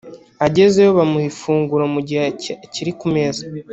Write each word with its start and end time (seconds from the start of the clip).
Agezeyo 0.45 0.91
bamuha 0.97 1.27
ifunguro 1.31 1.83
mu 1.93 1.99
gihe 2.07 2.21
akiri 2.65 2.91
ku 2.99 3.05
meza 3.15 3.41